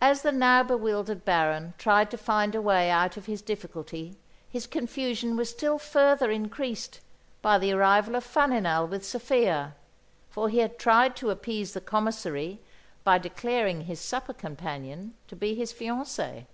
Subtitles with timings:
[0.00, 4.16] As the now bewildered Baron tried to find a way out of his difficulty
[4.48, 7.00] his confusion was still further increased
[7.42, 9.74] by the arrival of Faninal with Sophia;
[10.30, 12.60] for he had tried to appease the Commissary
[13.02, 16.46] by declaring his supper companion to be his fiancée.